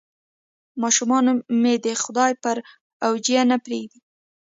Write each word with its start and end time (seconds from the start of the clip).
ماشومان 0.81 1.25
مې 1.61 1.73
د 1.85 1.87
خدای 2.03 2.31
پر 2.43 2.57
اوېجه 3.05 3.41
نه 3.51 3.57
پرېږدي. 3.65 3.99